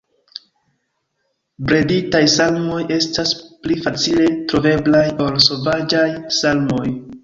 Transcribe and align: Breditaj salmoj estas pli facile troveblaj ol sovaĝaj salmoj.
Breditaj 1.67 2.23
salmoj 2.37 2.81
estas 2.97 3.37
pli 3.63 3.81
facile 3.87 4.29
troveblaj 4.51 5.07
ol 5.31 5.43
sovaĝaj 5.51 6.11
salmoj. 6.45 6.87